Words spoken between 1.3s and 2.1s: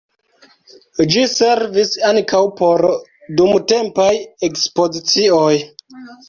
servis